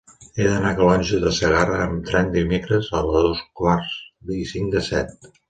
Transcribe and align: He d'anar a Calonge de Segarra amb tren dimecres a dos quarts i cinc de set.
He 0.35 0.45
d'anar 0.45 0.69
a 0.69 0.77
Calonge 0.77 1.19
de 1.25 1.33
Segarra 1.39 1.77
amb 1.83 2.07
tren 2.07 2.31
dimecres 2.37 2.91
a 3.01 3.03
dos 3.11 3.45
quarts 3.63 3.95
i 4.39 4.41
cinc 4.55 4.77
de 4.79 4.85
set. 4.91 5.33